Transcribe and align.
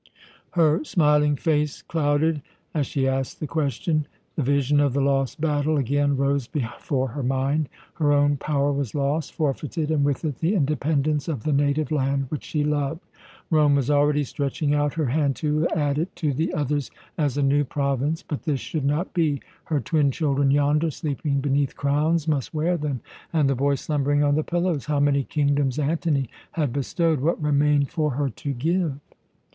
Her 0.53 0.83
smiling 0.83 1.35
face 1.35 1.83
clouded 1.83 2.41
as 2.73 2.87
she 2.87 3.07
asked 3.07 3.39
the 3.39 3.45
question. 3.45 4.07
The 4.35 4.41
vision 4.41 4.79
of 4.79 4.93
the 4.93 4.99
lost 4.99 5.39
battle 5.39 5.77
again 5.77 6.17
rose 6.17 6.47
before 6.47 7.09
her 7.09 7.21
mind. 7.21 7.69
Her 7.93 8.11
own 8.11 8.37
power 8.37 8.73
was 8.73 8.95
lost, 8.95 9.31
forfeited, 9.35 9.91
and 9.91 10.03
with 10.03 10.25
it 10.25 10.39
the 10.39 10.55
independence 10.55 11.27
of 11.27 11.43
the 11.43 11.53
native 11.53 11.91
land 11.91 12.25
which 12.29 12.43
she 12.43 12.63
loved. 12.63 13.01
Rome 13.51 13.75
was 13.75 13.91
already 13.91 14.23
stretching 14.23 14.73
out 14.73 14.95
her 14.95 15.05
hand 15.05 15.35
to 15.35 15.67
add 15.75 15.99
it 15.99 16.15
to 16.15 16.33
the 16.33 16.51
others 16.51 16.89
as 17.15 17.37
a 17.37 17.43
new 17.43 17.63
province. 17.63 18.23
But 18.23 18.41
this 18.41 18.59
should 18.59 18.85
not 18.85 19.13
be! 19.13 19.39
Her 19.65 19.79
twin 19.79 20.09
children 20.09 20.49
yonder, 20.49 20.89
sleeping 20.89 21.41
beneath 21.41 21.75
crowns, 21.77 22.27
must 22.27 22.55
wear 22.55 22.75
them! 22.75 23.01
And 23.31 23.47
the 23.47 23.53
boy 23.53 23.75
slumbering 23.75 24.23
on 24.23 24.33
the 24.33 24.43
pillows? 24.43 24.87
How 24.87 24.99
many 24.99 25.23
kingdoms 25.23 25.77
Antony 25.77 26.27
had 26.53 26.73
bestowed! 26.73 27.19
What 27.19 27.39
remained 27.39 27.91
for 27.91 28.09
her 28.15 28.29
to 28.29 28.53
give? 28.53 28.99